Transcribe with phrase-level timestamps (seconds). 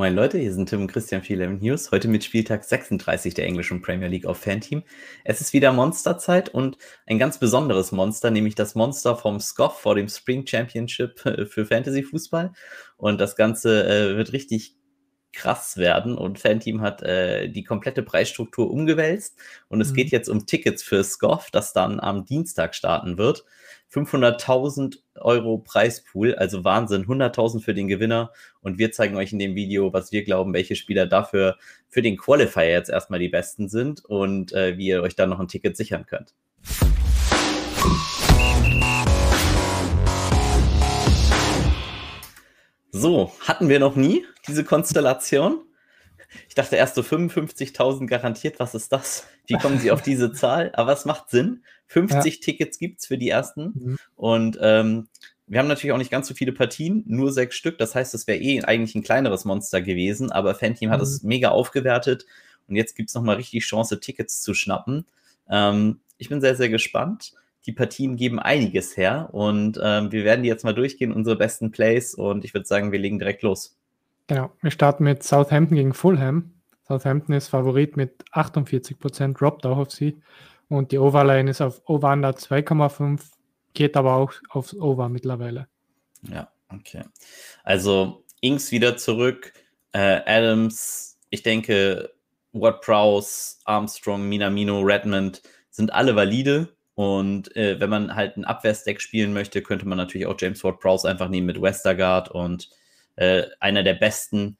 [0.00, 1.90] Moin Leute, hier sind Tim und Christian für 11 News.
[1.90, 4.82] Heute mit Spieltag 36 der englischen Premier League auf Fanteam.
[5.24, 9.96] Es ist wieder Monsterzeit und ein ganz besonderes Monster, nämlich das Monster vom Scoff vor
[9.96, 12.54] dem Spring Championship äh, für Fantasy Fußball.
[12.96, 14.74] Und das Ganze äh, wird richtig
[15.34, 19.38] krass werden und Fanteam hat äh, die komplette Preisstruktur umgewälzt
[19.68, 19.96] und es mhm.
[19.96, 23.44] geht jetzt um Tickets für Scoff, das dann am Dienstag starten wird.
[23.92, 28.30] 500.000 Euro Preispool, also Wahnsinn, 100.000 für den Gewinner
[28.60, 31.56] und wir zeigen euch in dem Video, was wir glauben, welche Spieler dafür
[31.88, 35.40] für den Qualifier jetzt erstmal die besten sind und äh, wie ihr euch dann noch
[35.40, 36.34] ein Ticket sichern könnt.
[42.92, 45.60] So, hatten wir noch nie diese Konstellation.
[46.48, 49.26] Ich dachte erst so 55.000 garantiert, was ist das?
[49.46, 50.70] Wie kommen sie auf diese Zahl?
[50.74, 51.64] Aber es macht Sinn.
[51.86, 52.40] 50 ja.
[52.40, 53.72] Tickets gibt es für die ersten.
[53.74, 53.96] Mhm.
[54.16, 55.08] Und ähm,
[55.46, 57.78] wir haben natürlich auch nicht ganz so viele Partien, nur sechs Stück.
[57.78, 60.92] Das heißt, es wäre eh eigentlich ein kleineres Monster gewesen, aber Fanteam mhm.
[60.94, 62.26] hat es mega aufgewertet.
[62.68, 65.06] Und jetzt gibt es nochmal richtig Chance, Tickets zu schnappen.
[65.48, 67.32] Ähm, ich bin sehr, sehr gespannt
[67.66, 71.70] die Partien geben einiges her und ähm, wir werden die jetzt mal durchgehen, unsere besten
[71.70, 73.76] Plays und ich würde sagen, wir legen direkt los.
[74.30, 76.54] Genau, wir starten mit Southampton gegen Fulham.
[76.86, 80.22] Southampton ist Favorit mit 48%, droppt auch auf sie
[80.68, 83.22] und die Overline ist auf Over Under 2,5,
[83.74, 85.66] geht aber auch aufs Over mittlerweile.
[86.22, 87.02] Ja, okay.
[87.64, 89.52] Also Inks wieder zurück,
[89.90, 92.12] äh, Adams, ich denke,
[92.52, 96.68] Ward Prowse, Armstrong, Minamino, Redmond sind alle valide.
[96.94, 101.08] Und äh, wenn man halt ein Abwehrstack spielen möchte, könnte man natürlich auch James Ward-Prowse
[101.08, 102.68] einfach nehmen mit Westergaard und
[103.20, 104.56] äh, einer der besten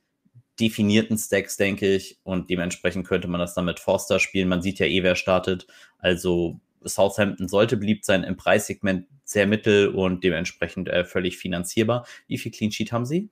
[0.61, 2.19] definierten Stacks, denke ich.
[2.25, 4.51] Und dementsprechend könnte man das dann mit Forster spielen.
[4.51, 5.67] Man sieht ja eh, wer startet.
[5.99, 12.07] Also Southampton sollte beliebt sein im Preissegment sehr mittel und dementsprechend äh, völlig finanzierbar.
[12.27, 13.31] Wie viel Clean Sheet haben Sie?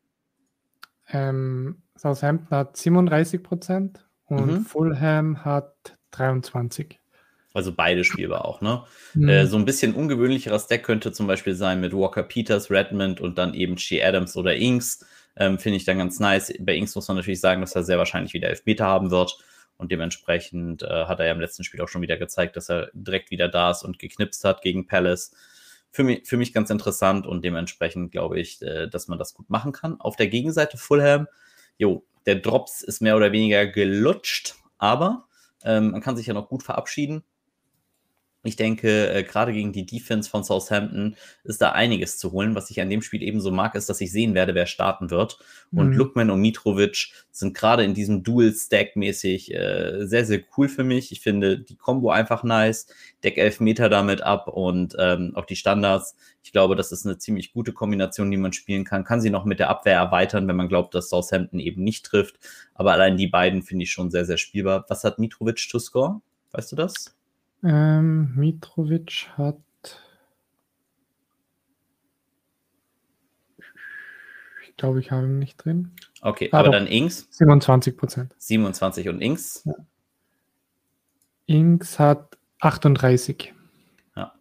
[1.11, 4.65] Ähm, Southampton hat 37 Prozent und mhm.
[4.65, 6.99] Fulham hat 23.
[7.55, 8.85] Also beide spielbar auch, ne?
[9.15, 9.29] Mhm.
[9.29, 13.39] Äh, so ein bisschen ungewöhnlicheres Deck könnte zum Beispiel sein mit Walker Peters, Redmond und
[13.39, 15.05] dann eben Shea Adams oder Inks.
[15.39, 16.53] Ähm, Finde ich dann ganz nice.
[16.61, 19.39] Bei Inks muss man natürlich sagen, dass er sehr wahrscheinlich wieder Elfmeter haben wird.
[19.77, 22.91] Und dementsprechend äh, hat er ja im letzten Spiel auch schon wieder gezeigt, dass er
[22.93, 25.31] direkt wieder da ist und geknipst hat gegen Palace.
[25.91, 29.49] Für mich, für mich ganz interessant und dementsprechend glaube ich, äh, dass man das gut
[29.49, 30.01] machen kann.
[30.01, 31.29] Auf der Gegenseite Fulham,
[31.79, 35.29] jo, der Drops ist mehr oder weniger gelutscht, aber
[35.63, 37.23] ähm, man kann sich ja noch gut verabschieden.
[38.49, 42.55] Ich denke, äh, gerade gegen die Defense von Southampton ist da einiges zu holen.
[42.55, 45.11] Was ich an dem Spiel eben so mag, ist, dass ich sehen werde, wer starten
[45.11, 45.39] wird.
[45.71, 45.97] Und mhm.
[45.97, 51.13] Lukman und Mitrovic sind gerade in diesem Dual-Stack-mäßig äh, sehr, sehr cool für mich.
[51.13, 52.87] Ich finde die Combo einfach nice.
[53.23, 56.17] Deck elf Meter damit ab und ähm, auch die Standards.
[56.43, 59.05] Ich glaube, das ist eine ziemlich gute Kombination, die man spielen kann.
[59.05, 62.39] Kann sie noch mit der Abwehr erweitern, wenn man glaubt, dass Southampton eben nicht trifft.
[62.73, 64.87] Aber allein die beiden finde ich schon sehr, sehr spielbar.
[64.89, 66.23] Was hat Mitrovic to score?
[66.53, 67.18] Weißt du das?
[67.65, 69.57] Ähm, Mitrovic hat.
[74.63, 75.93] Ich glaube, ich habe ihn nicht drin.
[76.21, 77.27] Okay, ah, aber, aber dann Inks?
[77.31, 78.35] 27 Prozent.
[78.39, 79.65] 27 und Inks?
[79.65, 79.75] Ja.
[81.47, 83.53] Inks hat 38.
[84.15, 84.35] Ja.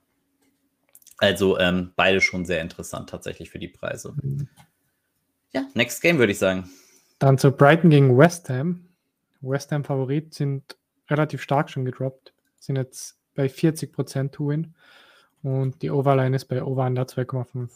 [1.17, 4.13] Also ähm, beide schon sehr interessant tatsächlich für die Preise.
[4.21, 4.47] Mhm.
[5.53, 6.69] Ja, next game würde ich sagen.
[7.17, 8.89] Dann zu Brighton gegen West Ham.
[9.41, 10.77] West Ham Favorit sind
[11.09, 14.73] relativ stark schon gedroppt sind jetzt bei 40 Prozent Win
[15.43, 17.69] und die Overline ist bei Over Under 2,5.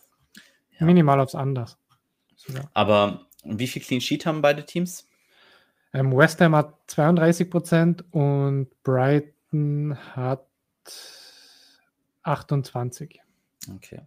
[0.80, 0.86] Ja.
[0.86, 1.78] Minimal aufs Anders.
[2.36, 2.70] Sogar.
[2.74, 5.08] Aber wie viel Clean Sheet haben beide Teams?
[5.94, 10.48] Ähm, West Ham hat 32 Prozent und Brighton hat
[12.24, 13.22] 28.
[13.76, 14.02] Okay.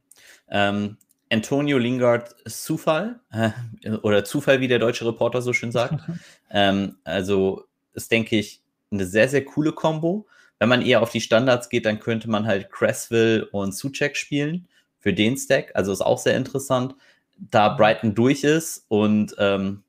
[0.48, 0.96] Ähm,
[1.30, 3.50] Antonio Lingard ist Zufall äh,
[4.02, 6.02] oder Zufall, wie der deutsche Reporter so schön sagt.
[6.50, 10.26] ähm, also ist, denke ich, eine sehr, sehr coole Kombo.
[10.58, 14.68] Wenn man eher auf die Standards geht, dann könnte man halt Cresswell und Suchek spielen
[14.98, 15.72] für den Stack.
[15.74, 16.94] Also ist auch sehr interessant.
[17.36, 19.82] Da Brighton durch ist und ähm,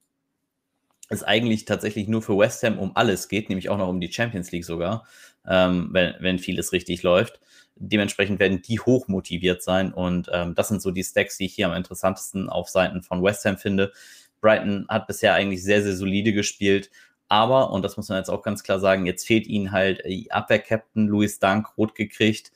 [1.09, 4.11] es eigentlich tatsächlich nur für West Ham um alles geht, nämlich auch noch um die
[4.11, 5.05] Champions League sogar,
[5.47, 7.39] ähm, wenn, wenn vieles richtig läuft.
[7.75, 11.55] Dementsprechend werden die hoch motiviert sein und ähm, das sind so die Stacks, die ich
[11.55, 13.91] hier am interessantesten auf Seiten von West Ham finde.
[14.41, 16.89] Brighton hat bisher eigentlich sehr, sehr solide gespielt
[17.27, 21.07] aber, und das muss man jetzt auch ganz klar sagen, jetzt fehlt ihnen halt Abwehr-Captain
[21.07, 22.51] Louis Dunk rot gekriegt.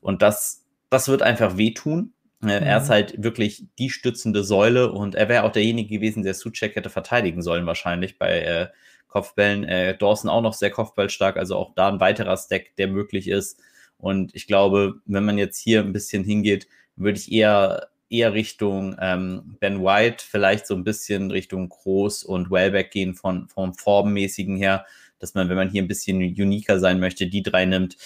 [0.00, 2.12] Und das, das wird einfach wehtun.
[2.40, 2.48] Mhm.
[2.48, 2.92] Er ist mhm.
[2.92, 7.42] halt wirklich die stützende Säule und er wäre auch derjenige gewesen, der Suchek hätte verteidigen
[7.42, 8.68] sollen, wahrscheinlich bei äh,
[9.08, 9.64] Kopfbällen.
[9.64, 13.60] Äh, Dawson auch noch sehr kopfballstark, also auch da ein weiterer Stack, der möglich ist.
[13.98, 16.66] Und ich glaube, wenn man jetzt hier ein bisschen hingeht,
[16.96, 22.50] würde ich eher eher Richtung ähm, Ben White, vielleicht so ein bisschen Richtung Groß und
[22.50, 24.84] Wellback gehen von, vom Formenmäßigen her,
[25.18, 27.96] dass man, wenn man hier ein bisschen uniker sein möchte, die drei nimmt.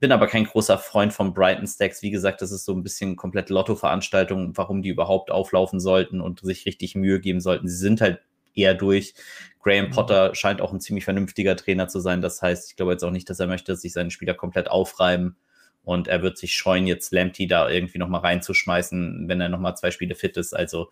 [0.00, 2.02] Bin aber kein großer Freund von Brighton Stacks.
[2.02, 6.40] Wie gesagt, das ist so ein bisschen komplett Lotto-Veranstaltung, warum die überhaupt auflaufen sollten und
[6.40, 7.68] sich richtig Mühe geben sollten.
[7.68, 8.20] Sie sind halt
[8.54, 9.14] eher durch.
[9.62, 9.90] Graham mhm.
[9.90, 12.20] Potter scheint auch ein ziemlich vernünftiger Trainer zu sein.
[12.20, 14.68] Das heißt, ich glaube jetzt auch nicht, dass er möchte, dass sich seine Spieler komplett
[14.70, 15.36] aufreiben.
[15.84, 19.90] Und er wird sich scheuen, jetzt Lamptey da irgendwie nochmal reinzuschmeißen, wenn er nochmal zwei
[19.90, 20.54] Spiele fit ist.
[20.54, 20.90] Also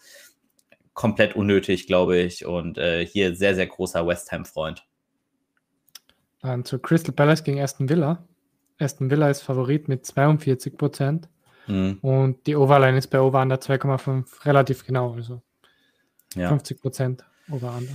[0.95, 2.45] komplett unnötig, glaube ich.
[2.45, 4.85] Und äh, hier sehr, sehr großer West Ham-Freund.
[6.43, 8.25] Dann zu Crystal Palace gegen Aston Villa.
[8.79, 11.29] Aston Villa ist Favorit mit 42 Prozent.
[11.67, 11.99] Mhm.
[12.01, 15.13] Und die Overline ist bei Over Under 2,5 relativ genau.
[15.15, 15.43] Also
[16.35, 16.49] ja.
[16.49, 17.95] 50 Prozent Over Under.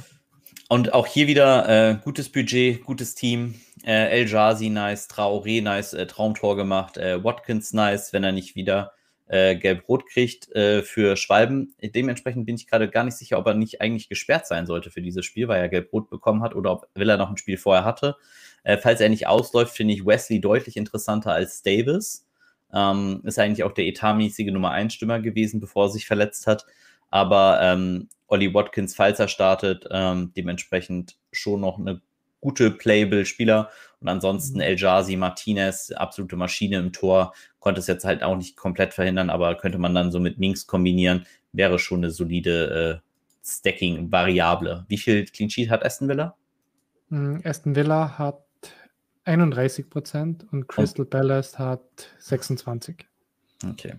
[0.67, 3.55] Und auch hier wieder äh, gutes Budget, gutes Team.
[3.83, 8.55] Äh, El Jazi nice, Traoré nice, äh, Traumtor gemacht, äh, Watkins nice, wenn er nicht
[8.55, 8.93] wieder
[9.27, 11.75] äh, gelb-rot kriegt äh, für Schwalben.
[11.83, 15.03] Dementsprechend bin ich gerade gar nicht sicher, ob er nicht eigentlich gesperrt sein sollte für
[15.03, 18.15] dieses Spiel, weil er gelb-rot bekommen hat oder ob Villa noch ein Spiel vorher hatte.
[18.81, 22.25] Falls er nicht ausläuft, finde ich Wesley deutlich interessanter als Davis.
[22.73, 26.65] Ähm, ist eigentlich auch der etatmäßige Nummer 1 Stimmer gewesen, bevor er sich verletzt hat.
[27.09, 32.01] Aber ähm, Ollie Watkins, falls er startet, ähm, dementsprechend schon noch eine
[32.41, 33.69] gute Playable-Spieler.
[33.99, 34.61] Und ansonsten mhm.
[34.61, 39.29] El Jazi, Martinez, absolute Maschine im Tor, konnte es jetzt halt auch nicht komplett verhindern,
[39.29, 43.05] aber könnte man dann so mit Minks kombinieren, wäre schon eine solide äh,
[43.43, 44.85] Stacking-Variable.
[44.87, 46.35] Wie viel Clean Sheet hat Aston Villa?
[47.09, 48.43] Mhm, Aston Villa hat
[49.23, 53.05] 31 Prozent und Crystal Palace hat 26.
[53.67, 53.95] Okay.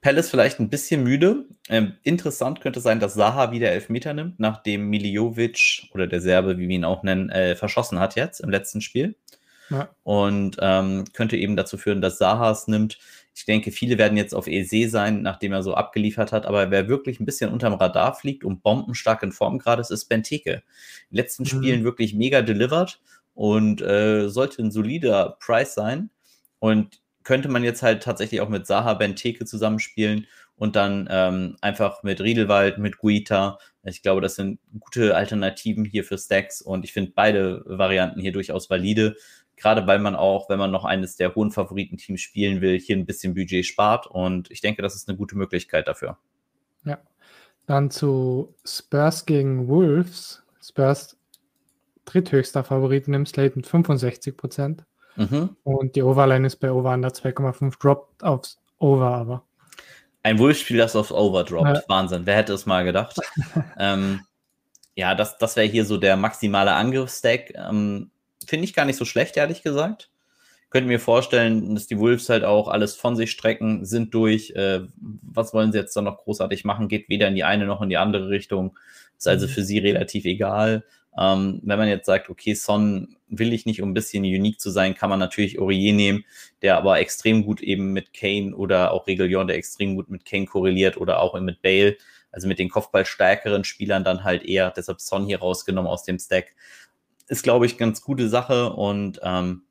[0.00, 1.46] Palace vielleicht ein bisschen müde.
[1.68, 6.68] Ähm, interessant könnte sein, dass Saha wieder Elfmeter nimmt, nachdem Miljovic oder der Serbe, wie
[6.68, 9.14] wir ihn auch nennen, äh, verschossen hat jetzt im letzten Spiel.
[9.70, 9.88] Ja.
[10.02, 12.98] Und ähm, könnte eben dazu führen, dass Saha es nimmt.
[13.34, 16.44] Ich denke, viele werden jetzt auf EC sein, nachdem er so abgeliefert hat.
[16.46, 20.06] Aber wer wirklich ein bisschen unterm Radar fliegt und bombenstark in Form gerade ist, ist
[20.06, 20.62] Benteke.
[21.10, 21.46] In den letzten mhm.
[21.46, 23.00] Spielen wirklich mega delivered
[23.34, 26.10] und äh, sollte ein solider Price sein.
[26.58, 30.26] Und könnte man jetzt halt tatsächlich auch mit Saha Benteke zusammenspielen
[30.56, 33.58] und dann ähm, einfach mit Riedelwald, mit Guita.
[33.84, 38.32] Ich glaube, das sind gute Alternativen hier für Stacks und ich finde beide Varianten hier
[38.32, 39.16] durchaus valide.
[39.56, 43.06] Gerade weil man auch, wenn man noch eines der hohen Favoritenteams spielen will, hier ein
[43.06, 46.18] bisschen Budget spart und ich denke, das ist eine gute Möglichkeit dafür.
[46.84, 46.98] Ja.
[47.66, 50.42] Dann zu Spurs gegen Wolves.
[50.60, 51.16] Spurs
[52.04, 54.84] dritthöchster Favoriten im Slate mit 65 Prozent.
[55.16, 55.56] Mhm.
[55.64, 59.42] Und die Overline ist bei Over Under 2,5 droppt aufs Over aber.
[60.22, 61.76] Ein Wolfspiel, das aufs Over droppt.
[61.76, 61.82] Ja.
[61.88, 62.26] Wahnsinn.
[62.26, 63.16] Wer hätte es mal gedacht?
[63.78, 64.20] ähm,
[64.94, 67.52] ja, das, das wäre hier so der maximale Angriffsstack.
[67.54, 68.10] Ähm,
[68.46, 70.10] Finde ich gar nicht so schlecht, ehrlich gesagt.
[70.70, 74.52] Könnte mir vorstellen, dass die Wolves halt auch alles von sich strecken, sind durch.
[74.52, 76.88] Äh, was wollen sie jetzt da noch großartig machen?
[76.88, 78.78] Geht weder in die eine noch in die andere Richtung.
[79.18, 79.50] Ist also mhm.
[79.50, 80.84] für sie relativ egal.
[81.18, 84.70] Ähm, wenn man jetzt sagt, okay, Son will ich nicht, um ein bisschen unique zu
[84.70, 86.24] sein, kann man natürlich Aurier nehmen,
[86.62, 90.46] der aber extrem gut eben mit Kane oder auch Reguilon, der extrem gut mit Kane
[90.46, 91.96] korreliert oder auch mit Bale,
[92.30, 96.54] also mit den Kopfballstärkeren Spielern dann halt eher, deshalb Son hier rausgenommen aus dem Stack.
[97.28, 99.62] Ist, glaube ich, ganz gute Sache und ähm,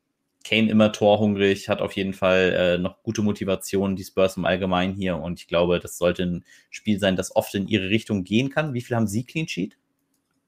[0.44, 4.96] Kane immer torhungrig, hat auf jeden Fall äh, noch gute Motivation, die Spurs im Allgemeinen
[4.96, 8.50] hier und ich glaube, das sollte ein Spiel sein, das oft in ihre Richtung gehen
[8.50, 8.74] kann.
[8.74, 9.78] Wie viel haben Sie Clean Sheet?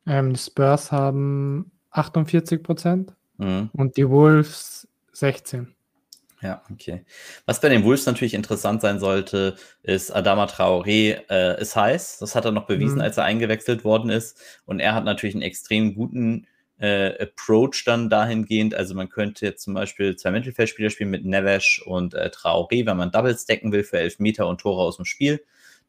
[0.05, 3.69] Ähm, die Spurs haben 48 Prozent mhm.
[3.73, 5.73] und die Wolves 16.
[6.41, 7.05] Ja, okay.
[7.45, 12.17] Was bei den Wolves natürlich interessant sein sollte, ist Adama Traoré äh, ist heiß.
[12.19, 13.01] Das hat er noch bewiesen, mhm.
[13.01, 14.37] als er eingewechselt worden ist.
[14.65, 16.45] Und er hat natürlich einen extrem guten
[16.79, 18.75] äh, Approach dann dahingehend.
[18.75, 22.97] Also man könnte jetzt zum Beispiel zwei Mittelfeldspieler spielen mit Neves und äh, Traoré, wenn
[22.97, 25.41] man Doubles decken will für Elfmeter und Tore aus dem Spiel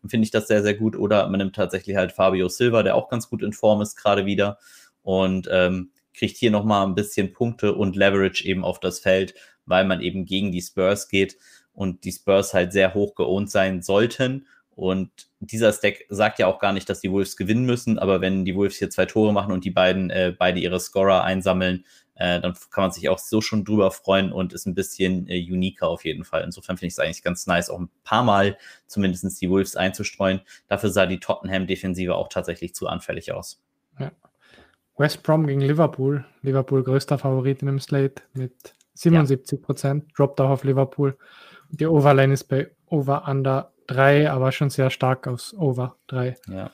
[0.08, 0.96] finde ich das sehr, sehr gut.
[0.96, 4.26] Oder man nimmt tatsächlich halt Fabio Silva, der auch ganz gut in Form ist, gerade
[4.26, 4.58] wieder.
[5.02, 9.34] Und ähm, kriegt hier nochmal ein bisschen Punkte und Leverage eben auf das Feld,
[9.66, 11.36] weil man eben gegen die Spurs geht
[11.72, 14.46] und die Spurs halt sehr hoch geohnt sein sollten.
[14.76, 18.44] Und dieser Stack sagt ja auch gar nicht, dass die Wolves gewinnen müssen, aber wenn
[18.44, 21.84] die Wolves hier zwei Tore machen und die beiden äh, beide ihre Scorer einsammeln,
[22.16, 25.40] äh, dann kann man sich auch so schon drüber freuen und ist ein bisschen äh,
[25.40, 26.42] uniker auf jeden Fall.
[26.42, 30.40] Insofern finde ich es eigentlich ganz nice, auch ein paar Mal zumindest die Wolves einzustreuen.
[30.68, 33.60] Dafür sah die Tottenham-Defensive auch tatsächlich zu anfällig aus.
[33.98, 34.12] Ja.
[34.96, 36.24] West Brom gegen Liverpool.
[36.42, 40.04] Liverpool größter Favorit in dem Slate mit 77 Prozent.
[40.04, 40.10] Ja.
[40.16, 41.16] Droppt auch auf Liverpool.
[41.70, 46.36] Die Overline ist bei Over Under 3, aber schon sehr stark aus Over 3.
[46.48, 46.70] Ja.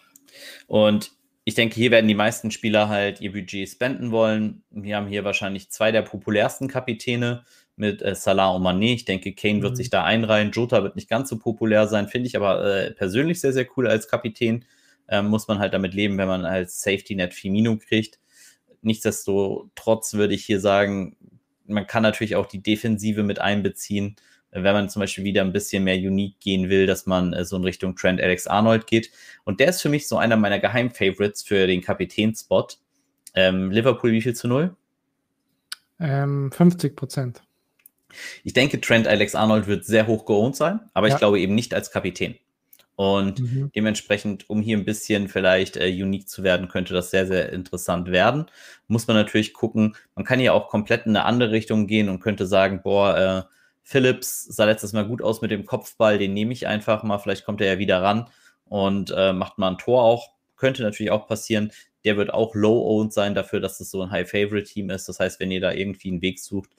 [0.66, 1.12] Und
[1.44, 4.62] ich denke, hier werden die meisten Spieler halt ihr Budget spenden wollen.
[4.70, 7.44] Wir haben hier wahrscheinlich zwei der populärsten Kapitäne
[7.76, 8.94] mit äh, Salah und Mané.
[8.94, 9.76] Ich denke, Kane wird mhm.
[9.76, 10.52] sich da einreihen.
[10.52, 13.88] Jota wird nicht ganz so populär sein, finde ich aber äh, persönlich sehr, sehr cool
[13.88, 14.64] als Kapitän.
[15.08, 18.20] Ähm, muss man halt damit leben, wenn man als Safety Net Firmino kriegt.
[18.82, 21.16] Nichtsdestotrotz würde ich hier sagen,
[21.66, 24.16] man kann natürlich auch die Defensive mit einbeziehen,
[24.52, 27.56] wenn man zum Beispiel wieder ein bisschen mehr unique gehen will, dass man äh, so
[27.56, 29.10] in Richtung Trent Alex Arnold geht.
[29.44, 32.78] Und der ist für mich so einer meiner Geheim-Favorites für den Kapitänspot.
[33.34, 34.76] Ähm, Liverpool, wie viel zu null?
[36.00, 37.42] Ähm, 50 Prozent.
[38.42, 41.14] Ich denke, Trent Alex Arnold wird sehr hoch geohnt sein, aber ja.
[41.14, 42.34] ich glaube eben nicht als Kapitän.
[42.96, 43.70] Und mhm.
[43.74, 48.10] dementsprechend, um hier ein bisschen vielleicht äh, unique zu werden, könnte das sehr, sehr interessant
[48.10, 48.44] werden.
[48.88, 49.96] Muss man natürlich gucken.
[50.14, 53.16] Man kann ja auch komplett in eine andere Richtung gehen und könnte sagen, boah,
[53.48, 57.18] äh, Phillips sah letztes Mal gut aus mit dem Kopfball, den nehme ich einfach mal.
[57.18, 58.28] Vielleicht kommt er ja wieder ran
[58.66, 60.30] und äh, macht mal ein Tor auch.
[60.56, 61.72] Könnte natürlich auch passieren.
[62.04, 65.08] Der wird auch low-owned sein dafür, dass es so ein High-Favorite-Team ist.
[65.08, 66.70] Das heißt, wenn ihr da irgendwie einen Weg sucht,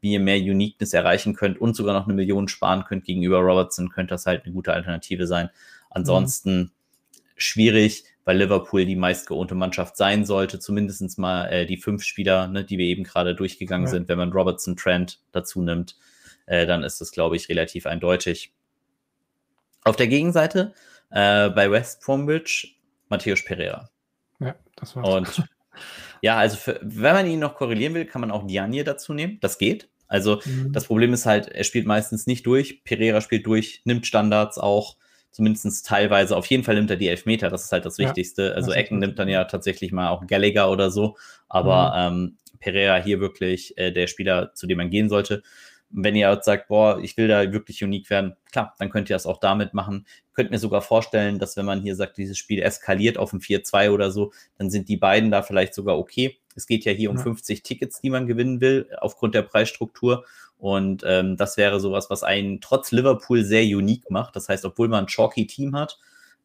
[0.00, 3.90] wie ihr mehr Uniqueness erreichen könnt und sogar noch eine Million sparen könnt gegenüber Robertson,
[3.90, 5.50] könnte das halt eine gute Alternative sein.
[5.90, 6.70] Ansonsten mhm.
[7.36, 12.64] schwierig, weil Liverpool die meistgeohnte Mannschaft sein sollte, zumindest mal äh, die fünf Spieler, ne,
[12.64, 13.90] die wir eben gerade durchgegangen ja.
[13.90, 14.08] sind.
[14.08, 15.96] Wenn man Robertson Trent dazu nimmt,
[16.50, 18.52] äh, dann ist das, glaube ich, relativ eindeutig.
[19.84, 20.74] Auf der Gegenseite
[21.10, 22.76] äh, bei West Bromwich
[23.08, 23.88] Matthäus Pereira.
[24.40, 25.08] Ja, das war's.
[25.38, 25.48] Und
[26.22, 29.38] ja, also für, wenn man ihn noch korrelieren will, kann man auch Dianie dazu nehmen.
[29.40, 29.88] Das geht.
[30.08, 30.72] Also mhm.
[30.72, 32.82] das Problem ist halt, er spielt meistens nicht durch.
[32.82, 34.96] Pereira spielt durch, nimmt Standards auch,
[35.30, 36.36] zumindest teilweise.
[36.36, 38.56] Auf jeden Fall nimmt er die Elfmeter, das ist halt das ja, Wichtigste.
[38.56, 41.16] Also Ecken nimmt dann ja tatsächlich mal auch Gallagher oder so.
[41.48, 42.16] Aber mhm.
[42.16, 45.44] ähm, Pereira hier wirklich äh, der Spieler, zu dem man gehen sollte
[45.90, 49.16] wenn ihr jetzt sagt, boah, ich will da wirklich unique werden, klar, dann könnt ihr
[49.16, 50.06] das auch damit machen.
[50.34, 53.90] Könnt mir sogar vorstellen, dass wenn man hier sagt, dieses Spiel eskaliert auf ein 4-2
[53.90, 56.38] oder so, dann sind die beiden da vielleicht sogar okay.
[56.54, 60.24] Es geht ja hier um 50 Tickets, die man gewinnen will, aufgrund der Preisstruktur.
[60.58, 64.36] Und ähm, das wäre sowas, was einen trotz Liverpool sehr unique macht.
[64.36, 65.98] Das heißt, obwohl man ein chalky Team hat,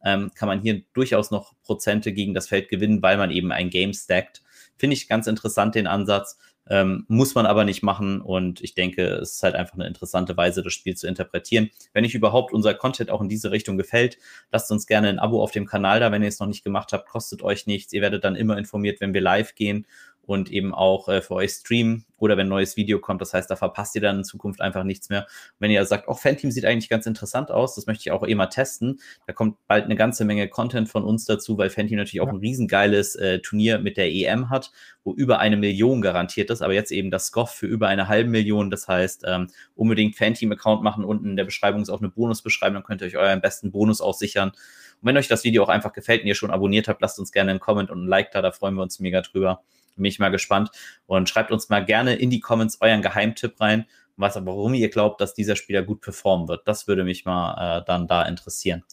[0.04, 3.70] ähm, kann man hier durchaus noch Prozente gegen das Feld gewinnen, weil man eben ein
[3.70, 4.42] Game stackt.
[4.76, 6.38] Finde ich ganz interessant, den Ansatz.
[6.68, 10.36] Ähm, muss man aber nicht machen und ich denke, es ist halt einfach eine interessante
[10.36, 11.70] Weise, das Spiel zu interpretieren.
[11.92, 14.18] Wenn euch überhaupt unser Content auch in diese Richtung gefällt,
[14.50, 16.92] lasst uns gerne ein Abo auf dem Kanal da, wenn ihr es noch nicht gemacht
[16.92, 17.92] habt, kostet euch nichts.
[17.92, 19.86] Ihr werdet dann immer informiert, wenn wir live gehen
[20.26, 23.20] und eben auch äh, für euch streamen oder wenn ein neues Video kommt.
[23.20, 25.22] Das heißt, da verpasst ihr dann in Zukunft einfach nichts mehr.
[25.22, 28.26] Und wenn ihr sagt, auch Fanteam sieht eigentlich ganz interessant aus, das möchte ich auch
[28.26, 31.98] eh mal testen, da kommt bald eine ganze Menge Content von uns dazu, weil Fanteam
[31.98, 34.72] natürlich auch ein riesengeiles äh, Turnier mit der EM hat,
[35.04, 38.30] wo über eine Million garantiert ist, aber jetzt eben das Scoff für über eine halbe
[38.30, 38.70] Million.
[38.70, 41.04] Das heißt, ähm, unbedingt Fanteam-Account machen.
[41.04, 44.00] Unten in der Beschreibung ist auch eine Bonusbeschreibung, dann könnt ihr euch euren besten Bonus
[44.00, 44.50] auch sichern.
[44.50, 47.30] Und wenn euch das Video auch einfach gefällt und ihr schon abonniert habt, lasst uns
[47.30, 49.62] gerne einen Comment und ein Like da, da freuen wir uns mega drüber.
[49.96, 50.70] Bin ich mal gespannt.
[51.06, 53.86] Und schreibt uns mal gerne in die Comments euren Geheimtipp rein,
[54.16, 56.66] was, warum ihr glaubt, dass dieser Spieler gut performen wird.
[56.68, 58.84] Das würde mich mal äh, dann da interessieren.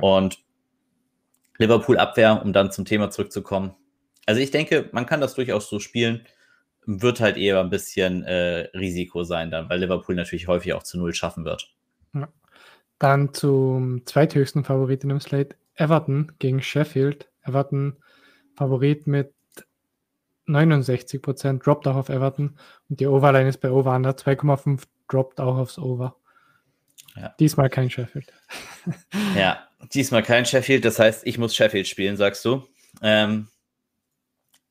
[0.00, 0.38] Und
[1.58, 3.74] Liverpool Abwehr, um dann zum Thema zurückzukommen.
[4.26, 6.26] Also ich denke, man kann das durchaus so spielen.
[6.84, 10.98] Wird halt eher ein bisschen äh, Risiko sein dann, weil Liverpool natürlich häufig auch zu
[10.98, 11.74] Null schaffen wird.
[12.14, 12.28] Ja.
[12.98, 17.28] Dann zum zweithöchsten Favoriten im Slate, Everton gegen Sheffield.
[17.42, 17.96] Everton
[18.54, 19.34] Favorit mit
[20.46, 22.58] 69 Prozent, droppt auch auf Everton.
[22.88, 26.16] Und die Overline ist bei Over Under 2,5, droppt auch aufs Over.
[27.16, 27.34] Ja.
[27.40, 28.32] Diesmal kein Sheffield.
[29.36, 30.84] ja, diesmal kein Sheffield.
[30.84, 32.66] Das heißt, ich muss Sheffield spielen, sagst du.
[33.02, 33.48] Ähm,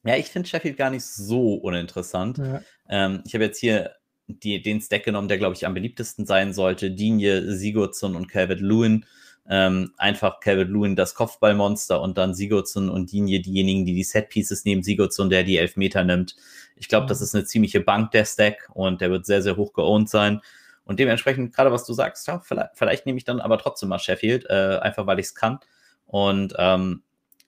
[0.03, 2.37] ja, ich finde Sheffield gar nicht so uninteressant.
[2.37, 2.61] Ja.
[2.87, 3.91] Ähm, ich habe jetzt hier
[4.27, 6.91] die, den Stack genommen, der, glaube ich, am beliebtesten sein sollte.
[6.91, 9.05] Dinje, Sigurdsson und Calvert Lewin
[9.47, 14.65] ähm, einfach Calvert Lewin das Kopfballmonster und dann Sigurdsson und Dinie diejenigen, die die Setpieces
[14.65, 16.35] nehmen, Sigurdsson, der die Elfmeter nimmt.
[16.75, 17.23] Ich glaube, das mhm.
[17.23, 20.41] ist eine ziemliche Bank, der Stack, und der wird sehr, sehr hoch geowned sein.
[20.83, 23.99] Und dementsprechend, gerade was du sagst, ja, vielleicht, vielleicht nehme ich dann aber trotzdem mal
[23.99, 25.59] Sheffield, äh, einfach weil ich es kann.
[26.05, 27.03] Und ähm,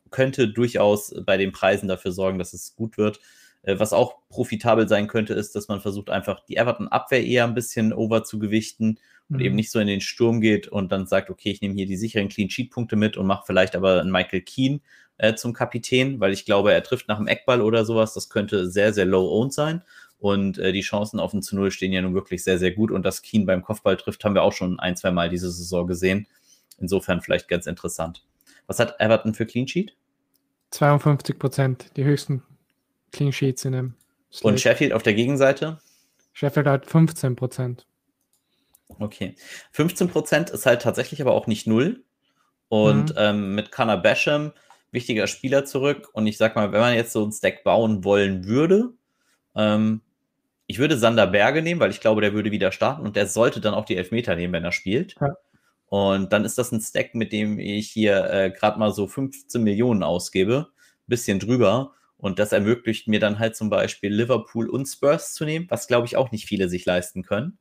[0.10, 3.20] könnte durchaus bei den Preisen dafür sorgen, dass es gut wird.
[3.64, 7.54] Äh, was auch profitabel sein könnte, ist, dass man versucht, einfach die Everton-Abwehr eher ein
[7.54, 9.46] bisschen over zu gewichten und mhm.
[9.46, 11.98] eben nicht so in den Sturm geht und dann sagt, okay, ich nehme hier die
[11.98, 14.80] sicheren Clean-Sheet-Punkte mit und mache vielleicht aber einen Michael Keane
[15.18, 18.14] äh, zum Kapitän, weil ich glaube, er trifft nach dem Eckball oder sowas.
[18.14, 19.82] Das könnte sehr, sehr low-owned sein.
[20.20, 22.92] Und äh, die Chancen auf ein zu Null stehen ja nun wirklich sehr, sehr gut.
[22.92, 25.88] Und dass Keane beim Kopfball trifft, haben wir auch schon ein, zwei Mal diese Saison
[25.88, 26.28] gesehen.
[26.80, 28.24] Insofern vielleicht ganz interessant.
[28.68, 29.96] Was hat Everton für Clean Sheet?
[30.72, 32.44] 52 Prozent, die höchsten
[33.12, 33.94] Clean Sheets in dem.
[34.32, 34.48] Slate.
[34.48, 35.80] Und Sheffield auf der Gegenseite?
[36.34, 37.88] Sheffield hat 15 Prozent.
[39.00, 39.36] Okay.
[39.72, 42.04] 15 Prozent ist halt tatsächlich aber auch nicht null.
[42.70, 43.18] Und mhm.
[43.18, 44.52] ähm, mit Connor Basham,
[44.92, 46.10] wichtiger Spieler zurück.
[46.14, 48.94] Und ich sag mal, wenn man jetzt so ein Stack bauen wollen würde,
[49.56, 50.02] ähm,
[50.68, 53.62] ich würde Sander Berge nehmen, weil ich glaube, der würde wieder starten und der sollte
[53.62, 55.16] dann auch die Elfmeter nehmen, wenn er spielt.
[55.22, 55.38] Ja.
[55.88, 59.64] Und dann ist das ein Stack, mit dem ich hier äh, gerade mal so 15
[59.64, 60.68] Millionen ausgebe,
[61.08, 61.94] bisschen drüber.
[62.18, 66.08] Und das ermöglicht mir dann halt zum Beispiel Liverpool und Spurs zu nehmen, was glaube
[66.08, 67.58] ich auch nicht viele sich leisten können.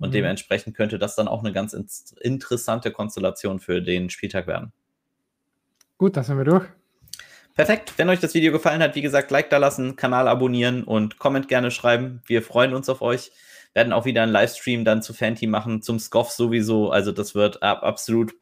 [0.00, 0.14] Und mhm.
[0.14, 1.72] dementsprechend könnte das dann auch eine ganz
[2.20, 4.72] interessante Konstellation für den Spieltag werden.
[5.98, 6.64] Gut, das sind wir durch.
[7.54, 7.92] Perfekt.
[7.98, 11.46] Wenn euch das Video gefallen hat, wie gesagt, Like da lassen, Kanal abonnieren und Comment
[11.46, 12.22] gerne schreiben.
[12.26, 13.32] Wir freuen uns auf euch.
[13.74, 16.90] Werden auch wieder einen Livestream dann zu Fanteam machen, zum Scoff sowieso.
[16.90, 18.32] Also das wird absolut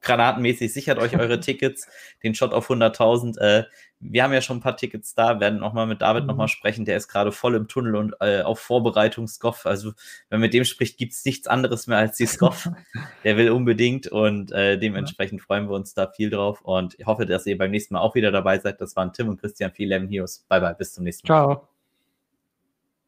[0.00, 0.72] granatenmäßig.
[0.72, 1.88] Sichert euch eure Tickets,
[2.22, 3.38] den Shot auf 100.000.
[3.38, 3.64] Äh,
[4.00, 6.28] wir haben ja schon ein paar Tickets da, werden auch mal mit David mhm.
[6.28, 6.84] nochmal sprechen.
[6.86, 9.66] Der ist gerade voll im Tunnel und äh, auf Vorbereitung Scoff.
[9.66, 9.92] Also,
[10.28, 12.70] wenn man mit dem spricht, gibt es nichts anderes mehr als die Scoff.
[13.24, 16.62] der will unbedingt und äh, dementsprechend freuen wir uns da viel drauf.
[16.62, 18.80] Und ich hoffe, dass ihr beim nächsten Mal auch wieder dabei seid.
[18.80, 20.46] Das waren Tim und Christian, viel Lemon Heroes.
[20.48, 21.44] Bye, bye, bis zum nächsten Mal.
[21.44, 21.69] Ciao.